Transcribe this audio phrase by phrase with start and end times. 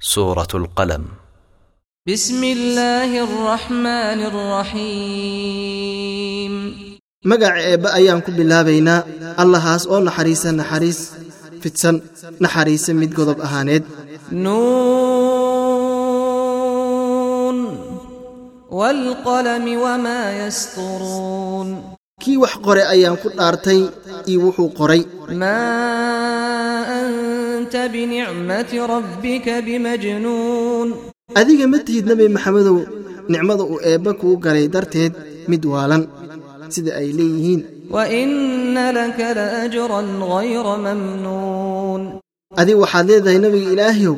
[0.00, 1.04] سورة القلم
[2.08, 4.20] بسم الله الرحمن
[5.66, 6.52] الرحيم
[7.26, 9.02] magaca eebbe ayaan ku bilaabaynaa
[9.42, 11.00] allahaas oo naxariisa naxariis
[11.62, 11.96] fidsan
[12.44, 13.84] naxariisa mid godob ahaaneed
[16.36, 17.56] نون
[18.70, 21.68] والقلم وما يسطرون
[22.22, 23.80] kii wax qoray ayaan ku dhaartay
[24.30, 25.02] iyo wuxuu qoray
[25.34, 25.58] ما
[27.61, 30.89] anta binicmati rabbika bimajnuun
[31.39, 32.77] adiga ma tihid nebi maxamedow
[33.31, 35.13] nicmada uu eebba kuu galay darteed
[35.51, 36.03] mid waalan
[36.73, 37.61] sida ay leeyihiin
[37.95, 42.01] waina laka laajran hayra mamnuun
[42.61, 44.15] adi waxaad leedahay nebiga ilaahayow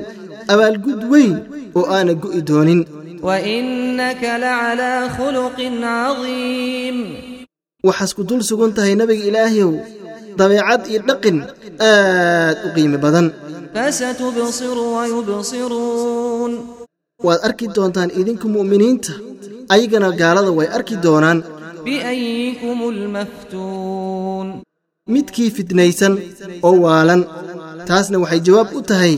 [0.54, 1.34] abaalgud weyn
[1.78, 2.82] oo aana gu'i doonin
[3.28, 6.98] wainaka lacalaa khuluqin cadiim
[7.88, 9.72] waxaas ku dul sugan tahay nebiga ilaahayow
[10.40, 11.38] dabeecad iyo dhaqin
[11.90, 13.28] aad u qiimi badan.
[17.26, 19.14] Waad arki doontaan idinku mu'miniinta
[19.74, 21.40] ayagana gaalada way arki doonaan.
[25.14, 26.14] Midkii fitnaysan
[26.68, 27.22] oo waalan
[27.88, 29.14] taasna waxay jawaab u tahay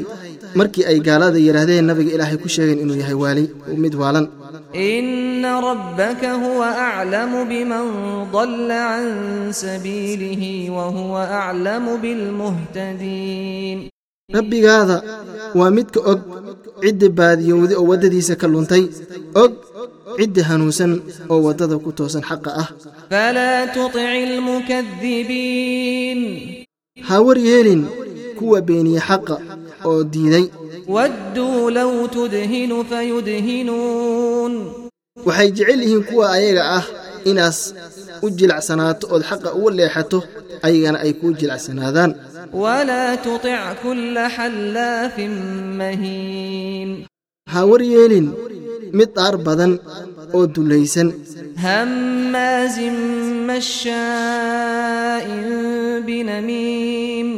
[0.60, 3.44] markii ay gaalada yidhaahdeen nabiga ilaahay ku sheegeen inuu yahay waali
[3.84, 4.26] mid waalan.
[4.75, 7.85] إن ربك هو أعلم بمن
[8.33, 9.05] ضل عن
[9.53, 13.89] سبيله وهو أعلم بالمهتدين
[14.39, 15.03] rabbigaada
[15.59, 16.21] waa midka og
[16.83, 18.85] cidda baadiyowda oo waddadiisa ka luntay
[19.43, 19.53] og
[20.19, 20.93] cidda hanuunsan
[21.33, 22.69] oo waddada ku toosan xaqa ah
[23.11, 24.11] فلا تطع
[25.31, 26.21] المكذبين
[27.09, 27.83] ha war yeelin
[28.39, 29.37] kuwa beeniye xaqa
[29.89, 30.47] oo diiday
[30.88, 34.54] wadduu low tudhinu fayudhinuun
[35.28, 36.86] waxay jecel yihiin kuwa ayaga ah
[37.30, 37.60] inaas
[38.26, 40.20] u jilacsanaato ood xaqa uga leexato
[40.68, 42.12] ayagana ay kuu jilacsanaadaan
[42.64, 45.34] walaa tutic kulla xallaafin
[45.80, 46.90] mahiin
[47.54, 48.28] ha waryeelin
[48.98, 49.74] mid dhaar badan
[50.38, 51.10] oo dullaysan
[51.66, 52.98] hammaazin
[53.50, 55.44] mashshaa'in
[56.08, 57.30] binamiim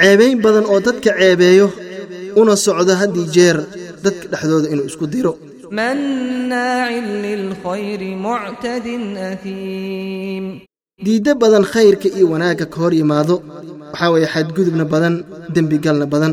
[0.00, 1.66] ceebayn badan oo dadka ceebeeyo
[2.40, 3.56] una socdo haddii jeer
[4.04, 5.32] dadka dhexdooda inuu isku diro.
[11.06, 13.36] Diiddo badan khayrka iyo wanaagga ka hor yimaado
[13.92, 15.14] waxaa weeye xadgudubna badan
[15.54, 16.32] dembigalna badan.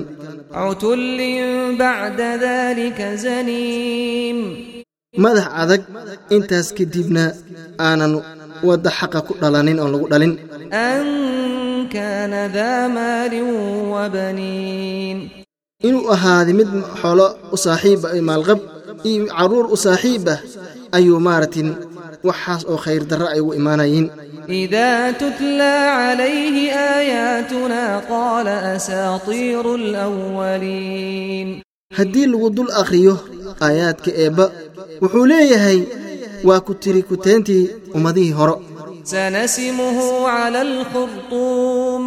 [5.23, 5.81] Madax adag
[6.35, 7.23] intaas kadibna
[7.87, 8.13] aanan
[8.67, 10.33] wadda xaqa ku dhalanin oon lagu dhalin
[15.84, 16.68] أن كان ذا مال وبنين inuu ahaaday mid
[17.02, 18.58] xoolo u saaxiiba iyo maalqab
[19.10, 20.38] iyo carruur u saaxiib ah
[20.96, 21.68] ayuu maaragtin
[22.28, 24.06] waxaas oo khayr darro ay ugu imaanayiin
[24.48, 31.62] إذا تتلى عليه آياتنا قال أساطير الأولين
[31.98, 33.14] haddii lagu dul akhriyo
[33.60, 34.46] aayaadka eebba
[35.02, 35.80] wuxuu leeyahay
[36.48, 38.54] waa ku tiri kuteentii ummadihii hore
[39.04, 42.04] سنسمه على الخرطوم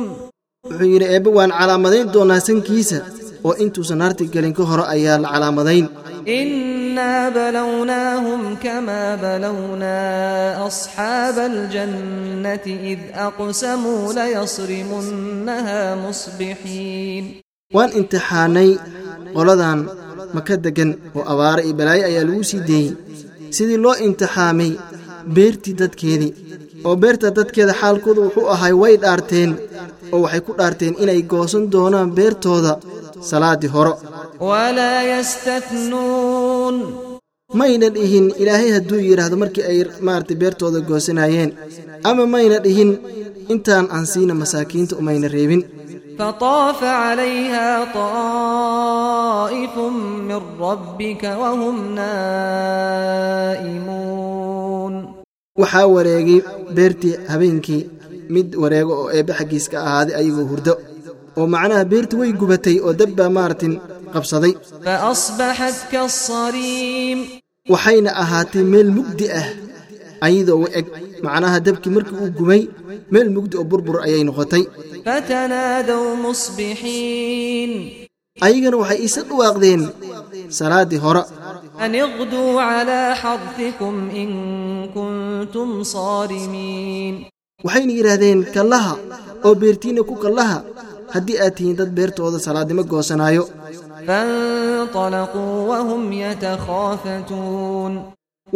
[0.65, 2.97] wuxuu yidhi eebbe waan calaamadayn doonnaa sankiisa
[3.46, 5.86] oo intuusan naarta gelin ka hore ayaa la calaamadayn.
[6.38, 17.24] Innaa balownaahum kamaa balownaa asxaaba aljannati id aqsamuu layasrimunnaha musbixiin.
[17.76, 18.70] Waan imtixaanay
[19.36, 19.80] qoladan
[20.36, 22.90] maka deggan oo abaara iyo balaayo ayaa lagu sii deeyey
[23.56, 24.70] sidii loo imtixaamay
[25.36, 26.32] beertii dadkeedii
[26.86, 29.50] oo beerta dadkeeda xaalkooda wuxuu ahay way dhaarteen
[30.14, 32.72] oo waxay ku dhaarteen inay goosan doonaan beertooda
[33.30, 33.92] salaaddii horo.
[37.60, 41.50] Mayna dhihin ilaahay hadduu yidhaahdo markii ay maaragtay beertooda goosanaayeen
[42.10, 42.90] ama mayna dhihin
[43.54, 45.62] intaan aan siina masaakiinta umayna reebin.
[46.18, 49.94] Fataafa calayha taa'ifun
[50.28, 51.76] min rabbika wahum
[53.66, 54.94] naa'imuun.
[55.62, 56.40] Waxaa wareegay
[56.76, 57.82] beertii habeenkii
[58.34, 60.74] mid wareego oo eebbe xaggiiska ahaaday ayagoo hurdo
[61.38, 63.74] oo macnaha beertu way gubatay oo dab baa maartin
[64.14, 64.52] qabsaday.
[67.72, 69.48] Waxayna ahaatay meel mugdi ah
[70.26, 70.86] ayadoo u eg
[71.26, 72.62] macnaha dabkii markii uu gubay
[73.12, 74.64] meel mugdi oo burbur ayay noqotay.
[78.46, 79.82] Ayagana waxay iisa dhawaaqdeen
[80.58, 81.22] salaaddii hore.
[87.64, 88.92] Waxayna yidhaahdeen kallaha
[89.46, 90.58] oo beertiinna ku kallaha
[91.14, 93.44] haddii aad tihiin dad beertooda salaadnimo goosanaayo.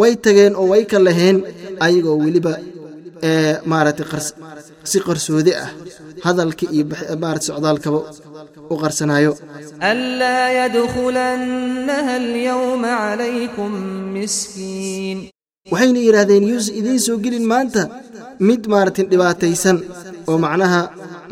[0.01, 1.37] Way tageen oo way ka laheen
[1.85, 2.53] ayagoo weliba
[3.31, 4.23] ee maaragtay
[4.91, 5.71] si qarsoodi ah
[6.27, 6.85] hadalka iyo
[7.23, 8.01] maarata socdaalkaba
[8.73, 9.33] u qarsanaayo.
[9.91, 13.71] Anlaa yadkhulannaha alyawma calaykum
[14.15, 15.19] miskiin.
[15.73, 17.83] Waxayna yidhaahdeen yuusa idiin soo gelin maanta.
[18.49, 19.77] Mid maaragtay dhibaataysan
[20.31, 20.81] oo macnaha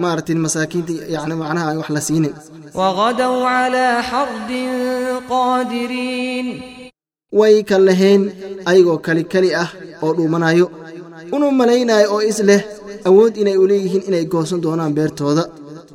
[0.02, 2.34] maaragtay masaakiinta yani macnaha aan wax la siinin
[2.80, 4.70] waqadow calaa xardin
[5.32, 6.48] qaadiriin
[7.38, 8.22] way ka lahayn
[8.70, 9.68] ayagoo kali keli ah
[10.04, 10.66] oo dhuumanayo
[11.34, 12.62] unu malaynaayo oo is leh
[13.08, 15.44] awood inay u leeyihiin inay goosan doonaan beertooda.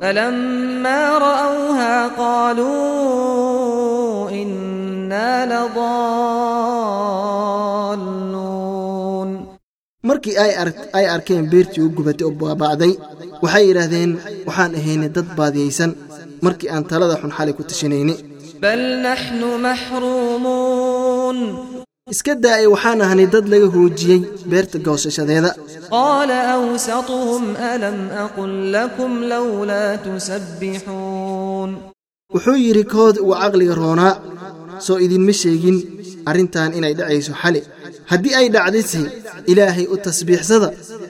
[0.00, 5.92] falammaa ra'awhaa qaaluu innaa lada
[10.08, 10.36] markii
[10.98, 12.92] ay arkeen beertii u gubatay oo baaba'day
[13.44, 14.10] waxay yidhaahdeen
[14.48, 15.90] waxaan ahayna dad baadiyaysan
[16.44, 18.14] markii aan talada xun xalay ku tashanayni
[22.12, 24.20] iska daa'ay waxaan ahnay dad laga hoojiyey
[24.50, 25.50] beerta goosashadeeda.
[25.94, 31.70] Qaala awsatuhum alam aqul lakum lowlaa tusabbixuun.
[32.34, 34.14] Wuxuu yidhi kood uu caqliga roonaa
[34.86, 35.76] soo idinma sheegin
[36.30, 37.60] arrintan inay dhacayso xali
[38.10, 39.00] haddii ay dhacdaysi
[39.50, 40.68] ilaahay u tasbiixsada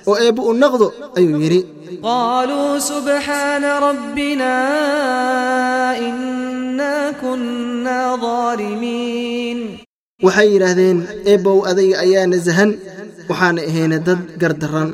[0.08, 0.86] oo eebba u naqdo
[1.18, 1.60] ayuu yidhi.
[2.06, 4.50] Qaaluu subxaana rabbina
[6.08, 9.60] innaa kunnaa daalimiin
[10.26, 10.98] waxay yidhaahdeen
[11.32, 12.70] eebbow adayga ayaa nasahan
[13.30, 14.90] waxaana ahayna dad gardarran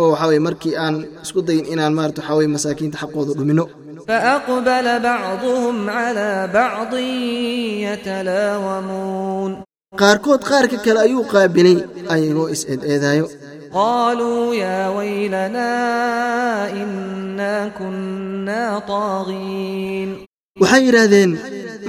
[0.00, 3.64] oo waxa markii aan isku dayin inaan maarata waxa masaakiinta xaqooda dhumino.
[4.08, 9.52] Faaqbala bacduhum calaa bacdin yatalaawamuun
[10.00, 11.76] qaarkood qaarka kale ayuu qaabilay
[12.14, 13.26] ayagoo is-eedeedaayo
[13.76, 20.10] qaaluu yaa waylanaa innaa kunnaa taagiin.
[20.62, 21.32] Waxay yidhaahdeen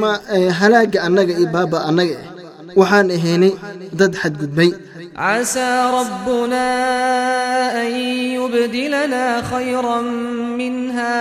[0.01, 2.27] ma eh, halaagga annaga iyo baaba annaga eh.
[2.79, 3.53] Waxaan ahaynay
[4.00, 4.69] dad xadgudbay.
[5.19, 7.91] Casaa rabbunaa an
[8.38, 10.07] yubdilanaa khayran
[10.59, 11.15] minha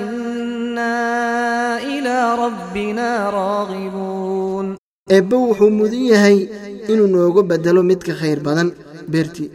[0.00, 4.57] innaa ilaa rabbinaa raagibuun
[5.14, 6.38] eebbe wuxuu mudan yahay
[6.92, 8.68] inuu noogu beddelo midka khayr badan
[9.12, 9.48] beertii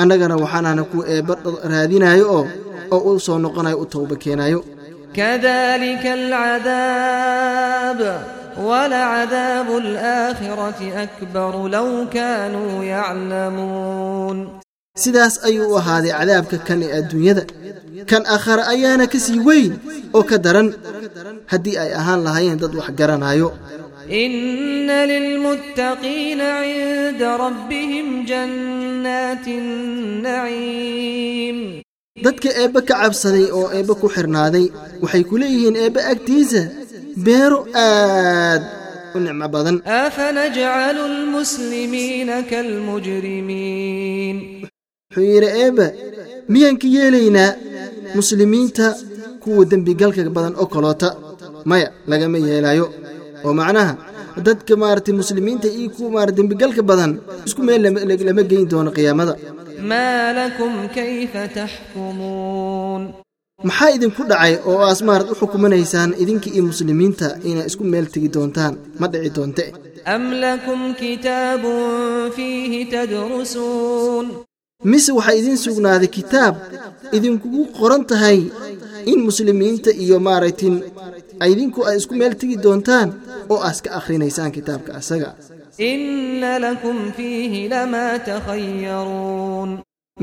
[0.00, 1.34] annagana waxaanaana ku eebbe
[1.72, 2.44] raadinayo oo
[2.94, 4.60] oo u soo noqonayo u towba keenayo
[5.16, 8.00] kadalika alcadaab
[8.68, 14.38] walacadaabu alaakhirati akbaru low kaanuu yaclamuun.
[15.02, 17.42] Sidaas ayuu u ahaaday cadaabka kan ee adduunyada.
[18.10, 19.72] Kan akhara ayaana ka sii weyn
[20.16, 20.68] oo ka daran.
[21.52, 23.48] Haddii ay ahaan lahaayeen dad wax garanaayo.
[24.11, 29.47] إن للمتقين عند ربهم جنات
[30.57, 31.57] النعيم
[32.25, 34.65] dadka eebbe ka cabsaday oo eebbe ku xirnaaday
[35.03, 36.61] waxay ku leeyihiin eebbe agtiisa
[37.25, 38.61] beero aad
[39.15, 44.37] u nicmo badan أفنجعل المسلمين كالمجرمين
[45.11, 45.85] wuxuu yidhi eebbe
[46.53, 47.51] miyaan ka yeelaynaa
[48.17, 48.85] muslimiinta
[49.43, 51.09] kuwa dembigalka badan oo kaloota
[51.69, 52.85] maya lagama yeelaayo
[53.46, 53.92] oo macnaha
[54.46, 57.12] dadka maarata muslimiinta iyo kuwa maara dembigalka badan
[57.46, 57.82] isku meel
[58.28, 59.34] lama geyn doono qiyaamada.
[63.68, 68.28] Maxaa idinku dhacay oo aas maarad u xukumanaysaan idinkii iyo muslimiinta inaa isku meel tegi
[68.34, 68.74] doontaan?
[69.00, 69.64] Ma dhici doonte
[74.84, 76.54] mise waxaa idiin sugnaaday kitaab
[77.16, 78.38] idinkugu qoran tahay
[79.12, 80.74] in muslimiinta iyo maaragtin
[81.52, 83.08] idinku aad isku meel tegi doontaan
[83.52, 85.30] oo aad iska akhrinaysaan kitaabka asaga.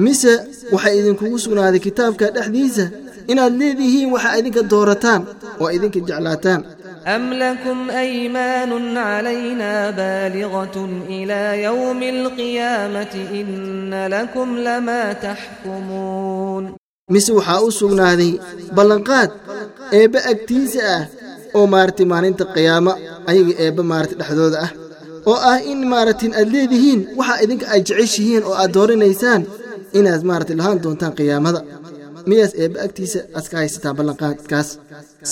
[0.06, 0.34] Mise
[0.74, 2.86] waxaa idinkugu sugnaaday kitaabka dhexdiisa
[3.32, 5.22] inaad leedihiin waxaa idinka doorataan
[5.62, 6.62] oo idinka jeclaataan.
[7.07, 10.77] أم لكم أيمان علينا بالغة
[11.09, 16.65] إلى يوم القيامة إن لكم لما تحكمون
[17.15, 18.33] mise waxaa u sugnaaday
[18.77, 19.31] ballanqaad
[19.99, 21.03] eebbe agtiisa ah
[21.59, 22.93] oo maaragtay maalinta qiyaamo
[23.31, 24.71] ayaga eebbe maaragtay dhexdooda ah
[25.31, 29.43] oo ah in maaragtin aad leedihiin waxa idinka aad jeceshihiin oo aad dooranaysaan
[29.99, 31.61] inaad maaragtay lahaan doontaan qiyaamada
[32.30, 34.70] miyaas eebba agtiisa aska haysataa ballanqaadkaas.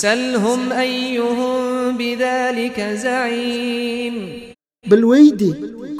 [0.04, 1.62] Salhum ayuhum
[2.00, 4.14] bidalika zaciim.
[4.90, 5.50] Bal weydi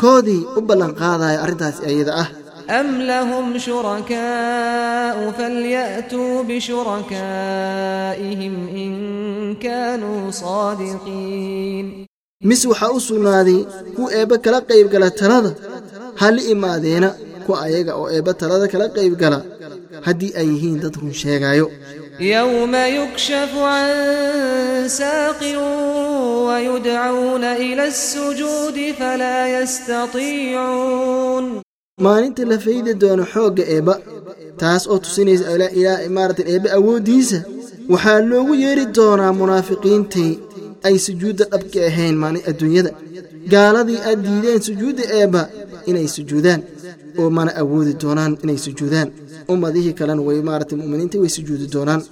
[0.02, 2.28] koodii u ballanqaadaya arrintaas ayada ah.
[2.78, 8.92] Am lahum shurakaa'u falyatuu bishurakaa'ihim in
[9.64, 11.86] kaanuu saadiqiin.
[12.50, 13.60] Mis waxaa u sugnaaday
[13.96, 15.50] kuu eebba kala qayb gala talada
[16.20, 17.08] ha li imaadeena
[17.44, 19.38] kuwa ayaga oo eebba talada kala qaybgala
[20.06, 21.66] haddii ay yihiin dad run sheegaayo.
[22.32, 25.56] Yowma yukshafu can saaqin
[26.48, 31.44] wayudcawna ila sujuudi falaa yastaiicuun
[32.04, 33.94] maalinta la faydi doono xoogga eebba
[34.60, 35.44] taas oo tusinaysa
[35.78, 37.38] ilaa maarata eebbe awooddiisa
[37.92, 40.32] waxaa loogu yeeri doonaa munaafiqiintii
[40.86, 42.90] ay sujuudda dhabka ahayn maalin adduunyada.
[43.52, 45.42] Gaaladii aad diideen sujuudda eebba
[45.90, 46.60] inay sujuudaan
[47.20, 49.08] oo mana awoodi doonaan inay sujuudaan
[49.52, 52.02] ummadihii kalena way maaratay muminiinta way sujuudi doonaan.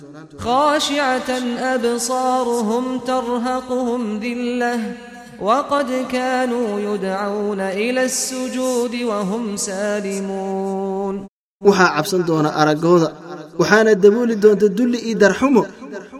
[0.44, 4.78] Khaashicatan absaaruhum tarhaquhum dillah
[5.48, 11.16] wqad kanuu yudcauna ila sujuudi wahum saalimuun.
[11.66, 13.08] Waxaa cabsan doona araggooda
[13.60, 15.62] waxaana dabooli doonta dulli iyo darxumo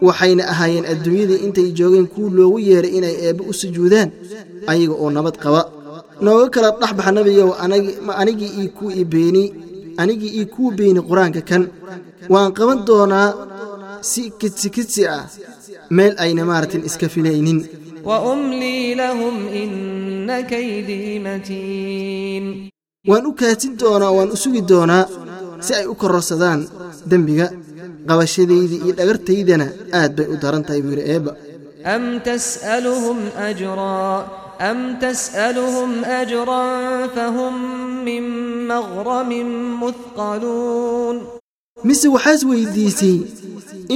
[0.07, 4.09] waxayna ahaayeen adduunyadii intay joogeen kuu loogu yeeray inay eebbe u sujuudaan
[4.71, 5.61] ayaga oo nabad qaba.
[6.23, 7.51] Nooga kala dhex baxa nebigow
[8.61, 9.43] ii iyo i beeni
[10.01, 11.63] anigii ii kuu beeni qur'aanka kan.
[12.33, 13.29] Waan qaban doonaa
[14.11, 15.23] si kitsi kitsi ah.
[15.95, 17.59] Meel ayna maaratin iska filaynin.
[23.09, 25.05] Waan u kaadsin doonaa waan u sugi doonaa
[25.65, 26.61] si ay u kororsadaan
[27.09, 27.47] dembiga
[28.07, 29.67] qabashadayda iyo dhagartaydana
[29.99, 31.31] aad bay u daran tahay buu yidhi eebba
[34.60, 37.54] أم تسألهم أجرا أم تسألهم أجرا فهم
[38.04, 38.22] من
[38.68, 39.30] مغرم
[39.84, 41.16] مثقلون
[41.84, 43.16] mise waxaas weydiisay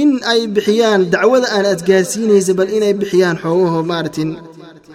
[0.01, 4.29] in ay bixiyaan dacwada aan adgaarsiinaysa bal inay bixiyaan xoogaho maaragtin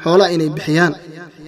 [0.05, 0.93] xoolaa inay bixiyaan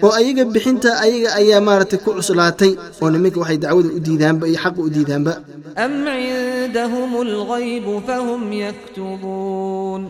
[0.04, 4.58] oo ayaga bixinta ayaga ayaa maaragtay ku cuslaatay oo nimanka waxay dacwada u diidaanba iyo
[4.64, 5.34] xaqa u diidaanba
[5.78, 10.02] أم عندهم الغيب فهم يكتبون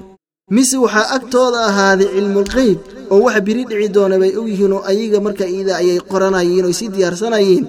[0.54, 2.80] mise waxaa agtooda ahaaday cilmulqeyb
[3.14, 6.90] oo wax biri dhici doona bay og yihiinoo ayaga marka iida ayay qoranayeen oy sii
[6.96, 7.66] diyaarsanayeen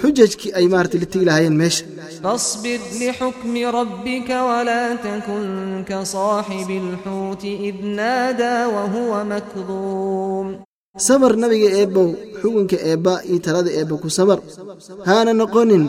[0.00, 1.84] xujajkii ay maarata la tegi lahaayeen meesha.
[2.22, 5.46] Fasbir lixukmi rabbika walaa takun
[5.88, 10.46] ka saaxibi alxuuti id naadaa wahuwa makduum
[11.06, 12.08] samar nabiga eebbow
[12.42, 14.38] xugunka eebba iyo talada eebba ku sabar.
[15.08, 15.84] Haana noqonin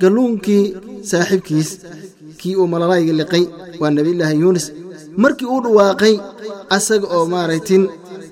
[0.00, 0.64] galluunkii
[1.10, 1.70] saaxiibkiis
[2.40, 3.44] kii uu malalayga liqay
[3.80, 4.66] waa nebiyulaahi yuunis
[5.23, 6.15] markii uu dhawaaqay
[6.77, 7.83] asaga oo maaragtin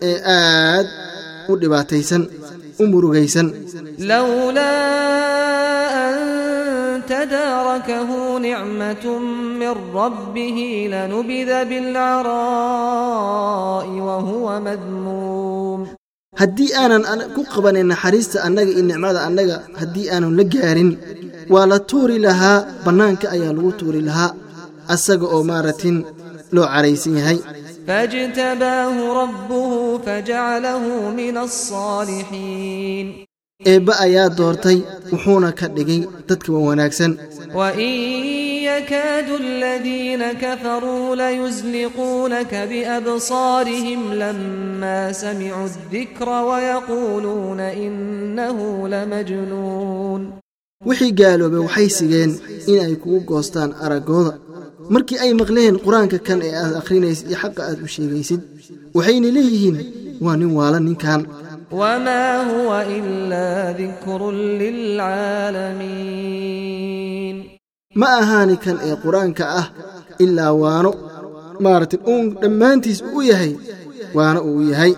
[0.09, 0.87] ee aad
[1.51, 2.23] u dhibaataysan
[2.81, 3.47] u murugaysan
[4.11, 4.73] لولا
[6.05, 6.15] أن
[7.11, 8.09] تداركه
[8.47, 9.05] نعمة
[9.61, 10.57] من ربه
[10.93, 11.51] لنبذ
[12.61, 15.81] بالعراء وهو مذموم
[16.41, 17.03] haddii aanan
[17.35, 20.89] ku qabanin naxariista annaga iyo nicmada annaga haddii aanan la gaarin
[21.53, 24.31] waa la tuuri lahaa bannaanka ayaa lagu tuuri lahaa
[24.95, 25.95] asaga oo maaragtin
[26.55, 27.39] loo caraysan yahay
[27.87, 33.25] فاجتباه ربه فجعله من الصالحين
[33.65, 34.77] eebbe ayaa doortay
[35.11, 37.11] wuxuuna ka dhigay dadka wa wanaagsan
[37.55, 37.93] وإن
[38.63, 50.31] يكاد الذين كفروا ليزلقونك بأبصارهم لما سمعوا الذكر ويقولون إنه لمجنون
[50.85, 52.31] wixii gaaloobay waxay sigeen
[52.71, 54.33] in ay kugu goostaan araggooda
[54.94, 58.40] markii ay maqleen qur'aanka kan ee aad akhrinaysid iyo xaqa aad u sheegaysid
[58.96, 59.76] waxayna leeyihiin
[60.24, 61.22] waa nin waala ninkan.
[61.80, 64.36] Wmaa huwa ilaa dikrun
[66.36, 67.36] lilcaalamiin
[68.00, 69.66] ma ahaani kan ee qur'aanka ah
[70.24, 70.90] ilaa waano.
[71.64, 73.52] Maaratay uun dhammaantiis u yahay
[74.16, 74.92] waano uu yahay.